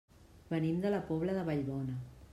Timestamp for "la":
0.95-1.03